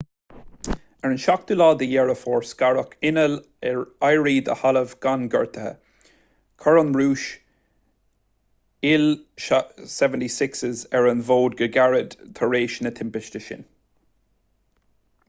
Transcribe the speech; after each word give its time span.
ar 1.07 1.11
an 1.15 1.19
7 1.23 1.55
deireadh 1.81 2.19
fómhair 2.19 2.47
scaradh 2.51 2.93
inneall 3.09 3.35
ar 3.71 3.81
éirí 4.07 4.33
de 4.47 4.55
thalamh 4.61 4.95
gan 5.05 5.27
gortuithe 5.35 5.67
chuir 6.65 6.81
an 6.83 6.89
rúis 6.99 7.25
il-76s 8.93 10.83
ar 11.01 11.11
an 11.11 11.21
bhfód 11.29 11.59
go 11.61 11.67
gairid 11.77 12.17
tar 12.41 12.57
éis 12.61 12.79
na 12.87 12.93
timpiste 13.01 13.43
sin 13.51 13.63